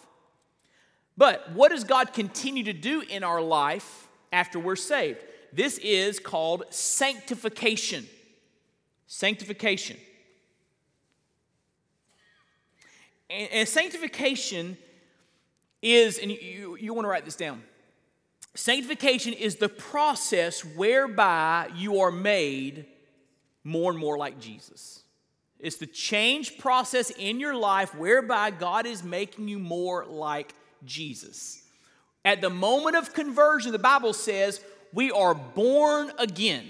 [1.16, 5.24] But what does God continue to do in our life after we're saved?
[5.54, 8.06] This is called sanctification.
[9.06, 9.96] Sanctification.
[13.30, 14.76] And, and sanctification
[15.80, 17.62] is, and you, you, you want to write this down.
[18.56, 22.86] Sanctification is the process whereby you are made
[23.62, 25.02] more and more like Jesus.
[25.60, 30.54] It's the change process in your life whereby God is making you more like
[30.86, 31.62] Jesus.
[32.24, 36.66] At the moment of conversion, the Bible says we are born again.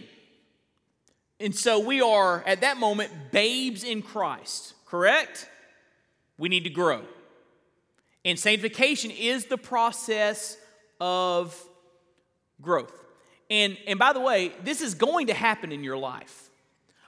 [1.38, 5.48] And so we are, at that moment, babes in Christ, correct?
[6.36, 7.02] We need to grow.
[8.24, 10.56] And sanctification is the process
[11.00, 11.62] of
[12.60, 12.92] growth.
[13.50, 16.50] And, and by the way, this is going to happen in your life.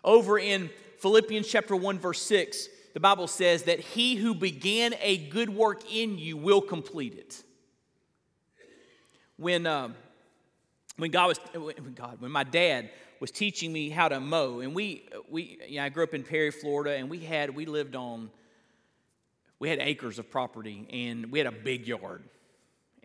[0.05, 5.17] Over in Philippians chapter 1, verse 6, the Bible says that he who began a
[5.29, 7.43] good work in you will complete it.
[9.37, 9.95] When, um,
[10.97, 14.61] when God was, when God, when my dad was teaching me how to mow.
[14.61, 17.67] And we, we you know, I grew up in Perry, Florida, and we had, we
[17.67, 18.31] lived on,
[19.59, 22.23] we had acres of property, and we had a big yard.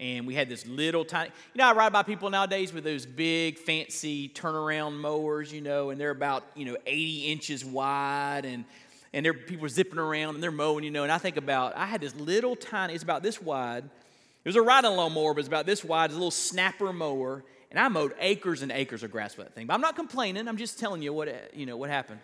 [0.03, 3.05] And we had this little tiny, you know, I ride by people nowadays with those
[3.05, 8.65] big, fancy turnaround mowers, you know, and they're about, you know, 80 inches wide, and
[9.13, 11.03] and there people are zipping around and they're mowing, you know.
[11.03, 13.85] And I think about, I had this little tiny, it's about this wide.
[13.85, 17.41] It was a riding lawnmower, but it's about this wide, it's a little snapper mower.
[17.71, 19.67] And I mowed acres and acres of grass with that thing.
[19.67, 20.49] But I'm not complaining.
[20.49, 22.19] I'm just telling you what, you know, what happened.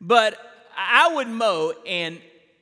[0.00, 0.36] But
[0.76, 2.18] I would mow, and,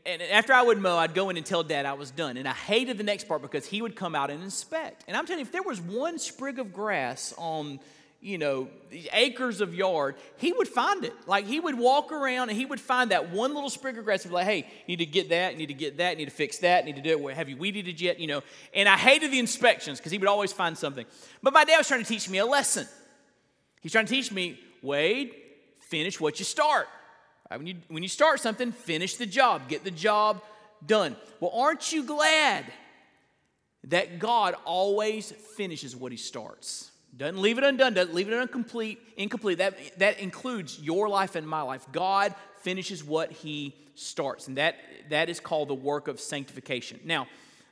[0.07, 2.37] and after I would mow, I'd go in and tell dad I was done.
[2.37, 5.05] And I hated the next part because he would come out and inspect.
[5.09, 7.81] And I'm telling you, if there was one sprig of grass on
[8.21, 8.69] you know,
[9.13, 11.13] acres of yard, he would find it.
[11.27, 14.25] Like he would walk around and he would find that one little sprig of grass
[14.25, 16.17] and be like, hey, you need to get that, you need to get that, you
[16.19, 17.37] need to fix that, you need to do it.
[17.37, 18.19] Have you weeded it yet?
[18.19, 18.43] You know,
[18.75, 21.07] and I hated the inspections because he would always find something.
[21.43, 22.89] But my dad was trying to teach me a lesson.
[23.81, 25.33] He's trying to teach me, Wade,
[25.79, 26.89] finish what you start.
[27.51, 27.59] Right?
[27.59, 30.43] When, you, when you start something, finish the job, get the job
[30.85, 31.17] done.
[31.41, 32.65] Well, aren't you glad
[33.85, 36.91] that God always finishes what he starts?
[37.17, 39.59] Doesn't leave it undone, doesn't leave it incomplete, incomplete.
[39.59, 41.87] That, that includes your life and my life.
[41.93, 44.77] God finishes what he starts, and that,
[45.09, 47.01] that is called the work of sanctification.
[47.05, 47.27] Now,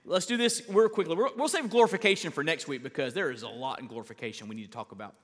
[0.06, 1.14] let's do this real quickly.
[1.14, 4.64] We'll save glorification for next week because there is a lot in glorification we need
[4.64, 5.14] to talk about.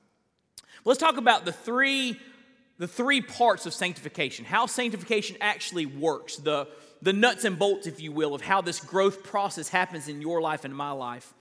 [0.84, 2.18] Let's talk about the three,
[2.80, 6.66] the three parts of sanctification, how sanctification actually works, the,
[7.02, 10.40] the nuts and bolts, if you will, of how this growth process happens in your
[10.40, 11.34] life and my life.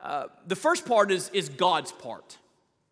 [0.00, 2.38] Uh, the first part is, is God's part.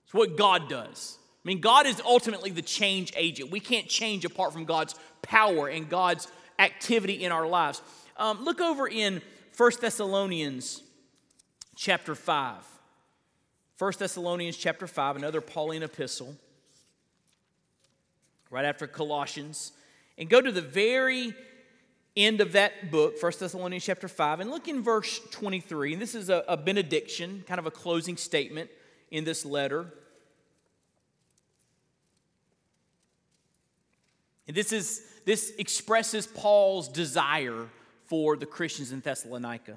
[0.06, 1.18] It's what God does.
[1.44, 3.52] I mean, God is ultimately the change agent.
[3.52, 6.26] We can't change apart from God's power and God's
[6.58, 7.80] activity in our lives.
[8.16, 9.22] Um, look over in
[9.56, 10.82] 1 Thessalonians
[11.76, 12.56] chapter 5.
[13.78, 16.34] 1 Thessalonians chapter 5, another Pauline epistle,
[18.54, 19.72] right after Colossians.
[20.16, 21.34] And go to the very
[22.16, 25.94] end of that book, 1 Thessalonians chapter 5, and look in verse 23.
[25.94, 28.70] And this is a, a benediction, kind of a closing statement
[29.10, 29.92] in this letter.
[34.46, 37.66] And this is this expresses Paul's desire
[38.06, 39.76] for the Christians in Thessalonica.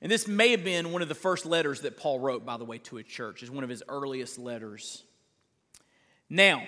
[0.00, 2.64] And this may have been one of the first letters that Paul wrote, by the
[2.64, 3.42] way, to a church.
[3.42, 5.04] It's one of his earliest letters.
[6.30, 6.62] Now,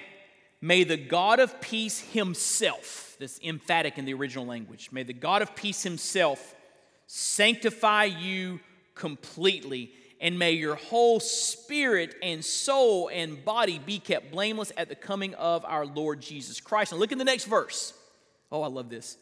[0.60, 5.40] May the God of peace himself, this emphatic in the original language, may the God
[5.40, 6.54] of peace himself
[7.06, 8.60] sanctify you
[8.94, 14.94] completely, and may your whole spirit and soul and body be kept blameless at the
[14.94, 16.92] coming of our Lord Jesus Christ.
[16.92, 17.94] And look in the next verse.
[18.52, 19.16] Oh, I love this.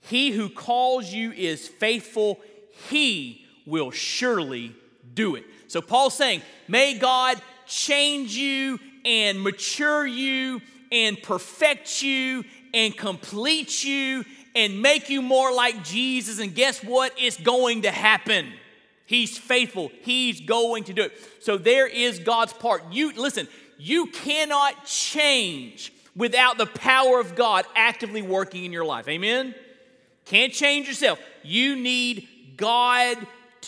[0.00, 2.40] He who calls you is faithful,
[2.88, 4.76] he will surely
[5.12, 5.44] do it.
[5.66, 13.84] So Paul's saying, May God change you and mature you and perfect you and complete
[13.84, 16.40] you and make you more like Jesus.
[16.40, 17.12] And guess what?
[17.16, 18.52] It's going to happen.
[19.06, 19.90] He's faithful.
[20.02, 21.12] He's going to do it.
[21.40, 22.92] So there is God's part.
[22.92, 29.08] You listen, you cannot change without the power of God actively working in your life.
[29.08, 29.54] Amen.
[30.24, 31.18] Can't change yourself.
[31.42, 33.16] You need God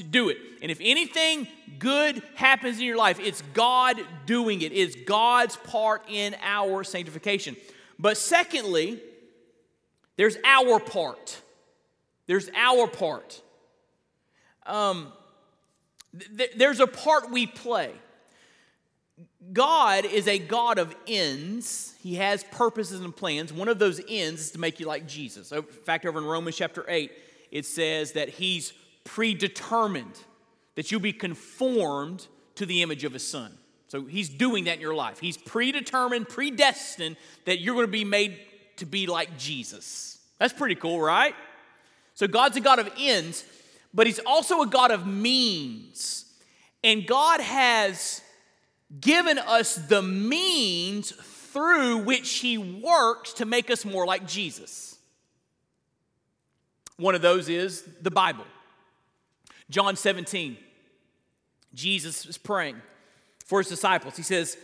[0.00, 0.38] to do it.
[0.62, 1.46] And if anything
[1.78, 7.56] good happens in your life, it's God doing it, it's God's part in our sanctification.
[7.98, 9.00] But secondly,
[10.16, 11.40] there's our part.
[12.26, 13.40] There's our part.
[14.66, 15.12] Um,
[16.36, 17.92] th- there's a part we play.
[19.52, 21.94] God is a God of ends.
[22.02, 23.52] He has purposes and plans.
[23.52, 25.52] One of those ends is to make you like Jesus.
[25.52, 27.10] In fact, over in Romans chapter 8,
[27.50, 28.72] it says that He's
[29.04, 30.18] predetermined
[30.74, 33.56] that you'll be conformed to the image of his son.
[33.88, 35.18] So he's doing that in your life.
[35.18, 38.38] He's predetermined, predestined that you're going to be made
[38.76, 40.18] to be like Jesus.
[40.38, 41.34] That's pretty cool, right?
[42.14, 43.44] So God's a God of ends,
[43.92, 46.24] but he's also a God of means.
[46.84, 48.22] And God has
[49.00, 54.98] given us the means through which he works to make us more like Jesus.
[56.96, 58.44] One of those is the Bible.
[59.70, 60.56] John 17,
[61.72, 62.76] Jesus is praying
[63.46, 64.16] for his disciples.
[64.16, 64.56] He says,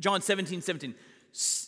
[0.00, 0.94] John 17, 17,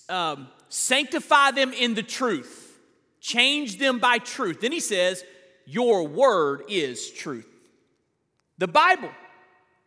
[0.09, 2.79] um, sanctify them in the truth,
[3.20, 4.62] change them by truth.
[4.62, 5.22] Then he says,
[5.66, 7.46] Your word is truth.
[8.57, 9.11] The Bible,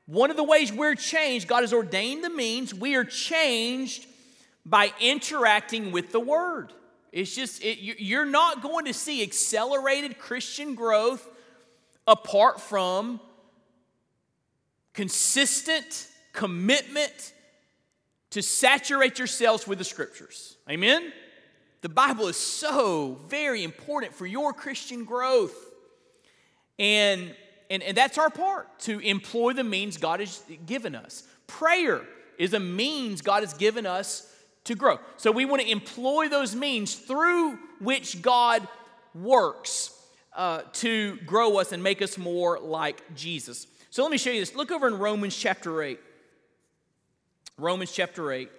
[0.06, 4.06] one of the ways we're changed, God has ordained the means, we are changed
[4.64, 6.71] by interacting with the word.
[7.12, 11.28] It's just, it, you're not going to see accelerated Christian growth
[12.12, 13.22] apart from
[14.94, 17.34] consistent commitment
[18.32, 20.58] to saturate yourselves with the scriptures.
[20.70, 21.14] Amen?
[21.82, 25.56] The Bible is so very important for your Christian growth.
[26.78, 27.34] And,
[27.70, 31.24] and, and that's our part to employ the means God has given us.
[31.48, 32.02] Prayer
[32.38, 34.28] is a means God has given us
[34.66, 35.00] to grow.
[35.16, 38.68] So we want to employ those means through which God
[39.16, 39.98] works
[40.34, 43.67] uh, to grow us and make us more like Jesus.
[43.90, 44.56] So let me show you this.
[44.56, 46.00] Look over in Romans chapter 8.
[47.58, 48.50] Romans chapter 8.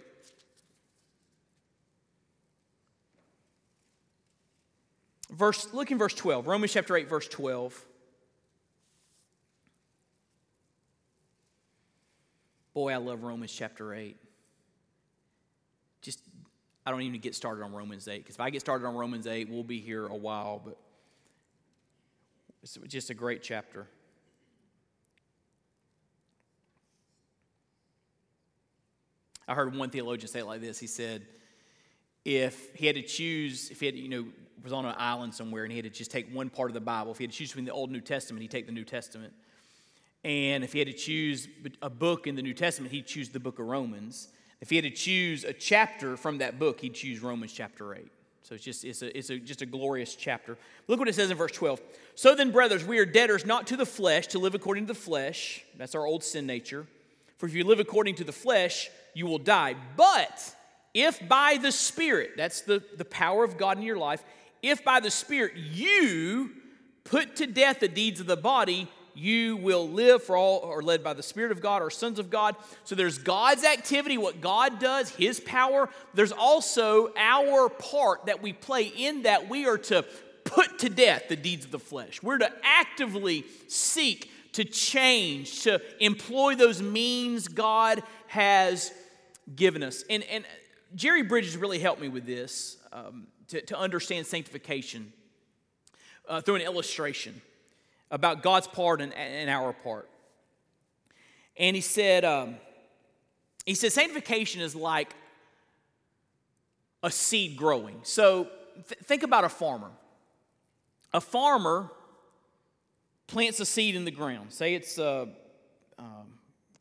[5.31, 7.87] Verse, look in verse 12, Romans chapter 8, verse 12.
[12.75, 14.17] Boy, I love Romans chapter 8.
[16.03, 16.21] Just,
[16.85, 19.27] I don't even get started on Romans 8, because if I get started on Romans
[19.27, 20.77] 8, we'll be here a while, but
[22.63, 23.87] it's just a great chapter.
[29.49, 30.79] I heard one theologian say it like this.
[30.79, 31.27] He said,
[32.25, 34.27] if he had to choose, if he had, you know,
[34.63, 36.81] was on an island somewhere and he had to just take one part of the
[36.81, 38.73] Bible, if he had to choose between the Old and New Testament, he'd take the
[38.73, 39.33] New Testament.
[40.23, 41.49] And if he had to choose
[41.83, 44.29] a book in the New Testament, he'd choose the book of Romans.
[44.61, 48.07] If he had to choose a chapter from that book, he'd choose Romans chapter 8.
[48.43, 50.59] So it's just it's a, it's a, just a glorious chapter.
[50.89, 51.81] Look what it says in verse 12.
[52.15, 54.99] So then, brothers, we are debtors not to the flesh to live according to the
[54.99, 55.65] flesh.
[55.79, 56.87] That's our old sin nature.
[57.39, 59.77] For if you live according to the flesh, you will die.
[59.97, 60.55] But
[60.95, 64.23] if by the Spirit, that's the, the power of God in your life,
[64.63, 66.51] if by the Spirit you
[67.05, 71.03] put to death the deeds of the body, you will live for all are led
[71.03, 72.57] by the Spirit of God or sons of God.
[72.85, 75.89] So there's God's activity, what God does, His power.
[76.15, 80.05] There's also our part that we play in that we are to
[80.45, 82.23] put to death the deeds of the flesh.
[82.23, 88.93] We're to actively seek to change, to employ those means God has
[89.55, 90.05] given us.
[90.11, 90.45] And, and
[90.95, 95.13] Jerry Bridges really helped me with this um, to, to understand sanctification
[96.29, 97.41] uh, through an illustration
[98.13, 100.09] about God's part and, and our part.
[101.57, 102.57] And he said, um,
[103.67, 105.15] he said, sanctification is like
[107.03, 108.01] a seed growing.
[108.03, 108.49] So
[108.89, 109.91] th- think about a farmer.
[111.15, 111.91] A farmer
[113.27, 114.53] plants a seed in the ground.
[114.53, 115.27] Say it's uh,
[115.99, 116.27] um,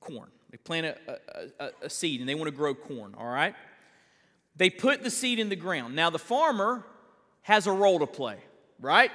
[0.01, 0.29] corn.
[0.51, 1.19] They plant a,
[1.59, 3.55] a, a, seed and they want to grow corn, all right?
[4.57, 5.95] They put the seed in the ground.
[5.95, 6.83] Now, the farmer
[7.43, 8.37] has a role to play,
[8.81, 9.11] right?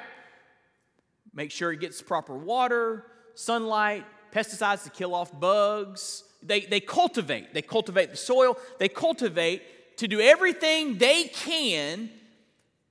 [1.36, 6.24] Make sure he gets proper water, sunlight, pesticides to kill off bugs.
[6.42, 7.54] They, they cultivate.
[7.54, 8.58] They cultivate the soil.
[8.80, 12.10] They cultivate to do everything they can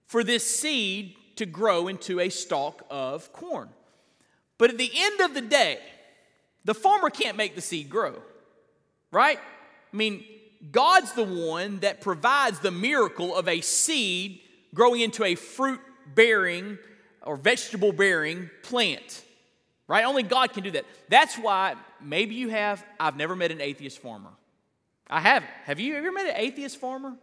[0.07, 3.67] for this seed to grow into a stalk of corn.
[4.57, 5.79] But at the end of the day,
[6.63, 8.21] the farmer can't make the seed grow
[9.15, 9.39] right?
[9.93, 10.25] I mean,
[10.71, 14.41] God's the one that provides the miracle of a seed
[14.73, 15.79] growing into a fruit
[16.13, 16.77] bearing
[17.25, 19.23] or vegetable bearing plant,
[19.87, 20.05] right?
[20.05, 20.85] Only God can do that.
[21.09, 24.29] That's why maybe you have, I've never met an atheist farmer.
[25.09, 25.49] I haven't.
[25.65, 27.15] Have you ever met an atheist farmer?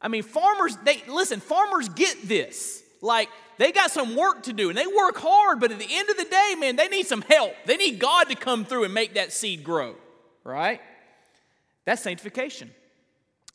[0.00, 2.82] I mean, farmers, they listen, farmers get this.
[3.00, 6.10] Like, they got some work to do and they work hard, but at the end
[6.10, 7.54] of the day, man, they need some help.
[7.64, 9.94] They need God to come through and make that seed grow,
[10.44, 10.80] right?
[11.84, 12.70] That's sanctification.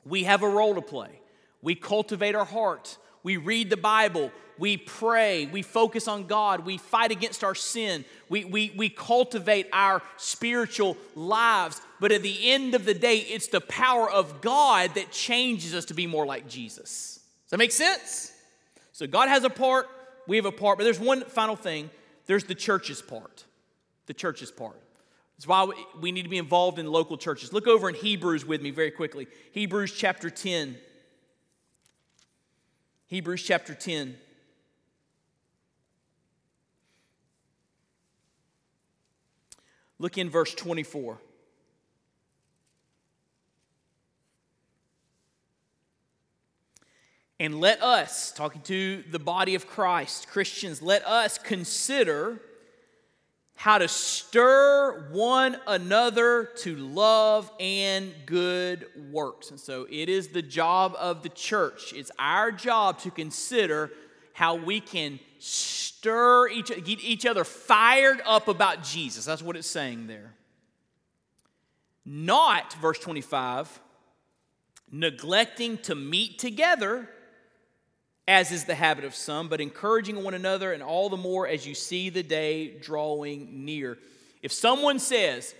[0.05, 1.19] We have a role to play.
[1.61, 2.97] We cultivate our heart.
[3.23, 4.31] We read the Bible.
[4.57, 5.47] We pray.
[5.47, 6.65] We focus on God.
[6.65, 8.05] We fight against our sin.
[8.29, 11.81] We, we, we cultivate our spiritual lives.
[11.99, 15.85] But at the end of the day, it's the power of God that changes us
[15.85, 17.19] to be more like Jesus.
[17.45, 18.31] Does that make sense?
[18.91, 19.87] So God has a part,
[20.27, 21.89] we have a part, but there's one final thing
[22.25, 23.43] there's the church's part.
[24.05, 24.79] The church's part.
[25.35, 25.69] That's why
[25.99, 27.51] we need to be involved in local churches.
[27.51, 29.27] Look over in Hebrews with me very quickly.
[29.51, 30.77] Hebrews chapter 10.
[33.13, 34.15] Hebrews chapter 10.
[39.99, 41.19] Look in verse 24.
[47.39, 52.41] And let us, talking to the body of Christ, Christians, let us consider
[53.55, 59.51] how to stir one another to love and good works.
[59.51, 61.93] And so it is the job of the church.
[61.93, 63.91] It's our job to consider
[64.33, 69.25] how we can stir each, get each other fired up about Jesus.
[69.25, 70.33] That's what it's saying there.
[72.05, 73.79] Not, verse 25,
[74.91, 77.07] neglecting to meet together
[78.27, 81.67] as is the habit of some, but encouraging one another, and all the more as
[81.67, 83.97] you see the day drawing near.
[84.41, 85.53] If someone says,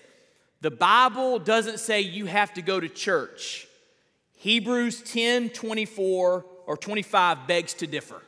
[0.62, 3.68] the Bible doesn't say you have to go to church,
[4.38, 8.22] Hebrews 10 24 or 25 begs to differ.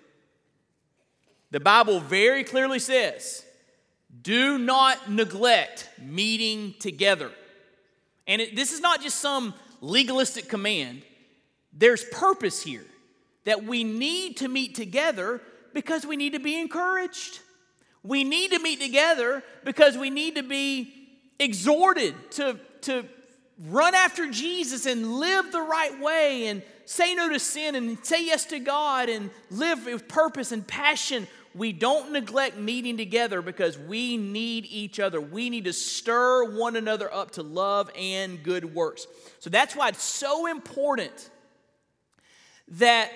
[1.52, 3.46] The Bible very clearly says,
[4.22, 7.32] do not neglect meeting together.
[8.28, 11.04] And it, this is not just some legalistic command,
[11.72, 12.86] there's purpose here
[13.46, 15.42] that we need to meet together
[15.74, 17.40] because we need to be encouraged.
[18.04, 20.94] We need to meet together because we need to be
[21.40, 23.06] exhorted to, to
[23.60, 28.26] run after Jesus and live the right way and say no to sin and say
[28.26, 33.78] yes to God and live with purpose and passion, we don't neglect meeting together because
[33.78, 35.22] we need each other.
[35.22, 39.08] We need to stir one another up to love and good works.
[39.40, 41.30] So that's why it's so important
[42.68, 43.10] that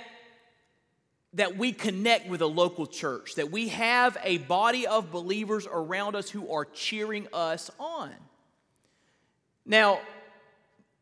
[1.33, 6.15] that we connect with a local church, that we have a body of believers around
[6.15, 8.11] us who are cheering us on.
[9.65, 9.99] Now,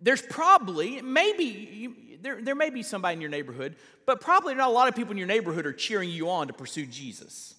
[0.02, 4.72] there's probably, maybe, there, there may be somebody in your neighborhood, but probably not a
[4.72, 7.56] lot of people in your neighborhood are cheering you on to pursue Jesus.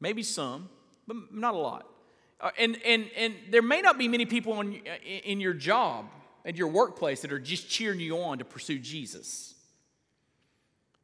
[0.00, 0.68] Maybe some,
[1.06, 1.86] but not a lot.
[2.40, 4.74] Uh, and, and, and there may not be many people in,
[5.24, 6.06] in your job,
[6.44, 9.53] at your workplace, that are just cheering you on to pursue Jesus.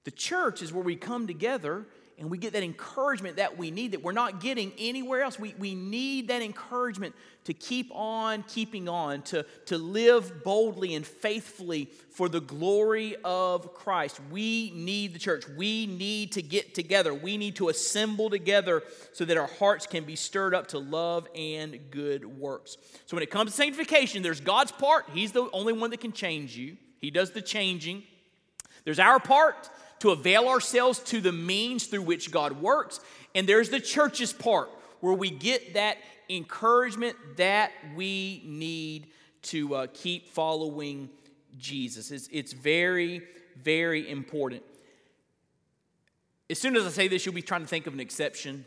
[0.04, 1.86] The church is where we come together
[2.20, 5.38] and we get that encouragement that we need that we're not getting anywhere else.
[5.38, 11.06] We, we need that encouragement to keep on keeping on, to, to live boldly and
[11.06, 14.20] faithfully for the glory of Christ.
[14.30, 15.48] We need the church.
[15.48, 17.14] We need to get together.
[17.14, 18.82] We need to assemble together
[19.12, 22.76] so that our hearts can be stirred up to love and good works.
[23.06, 25.06] So when it comes to sanctification, there's God's part.
[25.14, 28.02] He's the only one that can change you, He does the changing.
[28.84, 29.68] There's our part
[30.00, 33.00] to avail ourselves to the means through which God works.
[33.34, 34.70] And there's the church's part
[35.00, 35.98] where we get that
[36.28, 39.08] encouragement that we need
[39.42, 41.08] to uh, keep following
[41.58, 42.10] Jesus.
[42.10, 43.22] It's, it's very,
[43.62, 44.62] very important.
[46.48, 48.66] As soon as I say this, you'll be trying to think of an exception.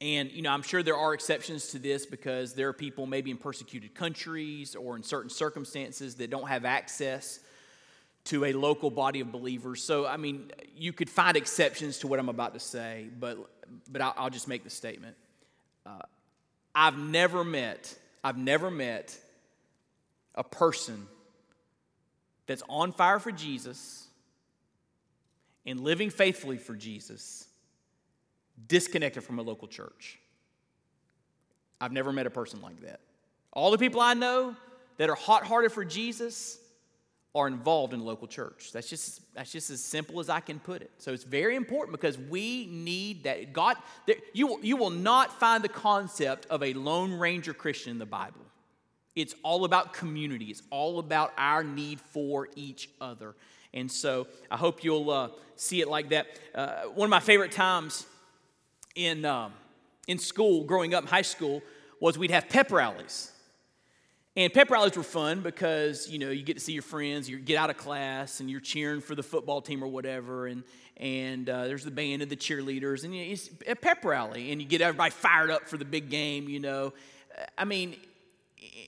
[0.00, 3.30] And, you know, I'm sure there are exceptions to this because there are people maybe
[3.30, 7.40] in persecuted countries or in certain circumstances that don't have access
[8.26, 9.82] to a local body of believers.
[9.82, 13.38] So, I mean, you could find exceptions to what I'm about to say, but,
[13.90, 15.16] but I'll, I'll just make the statement.
[15.84, 16.02] Uh,
[16.74, 19.16] I've never met, I've never met
[20.34, 21.06] a person
[22.46, 24.06] that's on fire for Jesus
[25.64, 27.46] and living faithfully for Jesus
[28.68, 30.18] disconnected from a local church.
[31.80, 33.00] I've never met a person like that.
[33.52, 34.56] All the people I know
[34.96, 36.58] that are hot hearted for Jesus,
[37.36, 38.72] are involved in local church.
[38.72, 40.90] That's just, that's just as simple as I can put it.
[40.96, 43.52] So it's very important because we need that.
[43.52, 43.76] God,
[44.06, 48.06] there, you, you will not find the concept of a Lone Ranger Christian in the
[48.06, 48.40] Bible.
[49.14, 53.34] It's all about community, it's all about our need for each other.
[53.74, 56.26] And so I hope you'll uh, see it like that.
[56.54, 58.06] Uh, one of my favorite times
[58.94, 59.52] in, um,
[60.08, 61.62] in school, growing up in high school,
[62.00, 63.30] was we'd have pep rallies.
[64.36, 67.38] And pep rallies were fun because, you know, you get to see your friends, you
[67.38, 70.62] get out of class, and you're cheering for the football team or whatever, and,
[70.98, 74.52] and uh, there's the band and the cheerleaders, and you know, it's a pep rally,
[74.52, 76.92] and you get everybody fired up for the big game, you know.
[77.56, 77.96] I mean,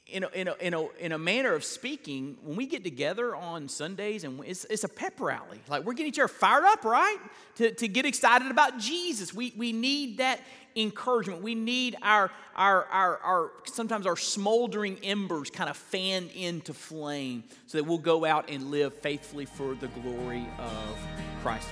[0.07, 3.35] in a, in, a, in, a, in a manner of speaking, when we get together
[3.37, 5.61] on Sundays, and it's, it's a pep rally.
[5.69, 7.19] Like we're getting each other fired up, right?
[7.57, 9.35] To, to get excited about Jesus.
[9.35, 10.41] We, we need that
[10.77, 11.43] encouragement.
[11.43, 17.45] We need our, our, our, our, sometimes our smoldering embers kind of fanned into flame
[17.67, 20.99] so that we'll go out and live faithfully for the glory of
[21.43, 21.71] Christ.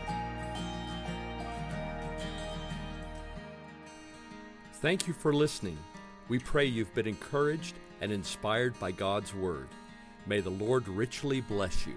[4.83, 5.79] Thank you for listening.
[6.29, 9.69] We pray you've been encouraged and inspired by God's Word.
[10.27, 11.97] May the Lord richly bless you.